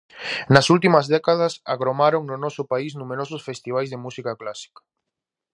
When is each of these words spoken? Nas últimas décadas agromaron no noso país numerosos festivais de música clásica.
Nas 0.53 0.67
últimas 0.75 1.05
décadas 1.15 1.53
agromaron 1.73 2.21
no 2.25 2.35
noso 2.43 2.63
país 2.71 2.91
numerosos 3.01 3.41
festivais 3.49 3.89
de 3.89 4.01
música 4.05 4.31
clásica. 4.41 4.81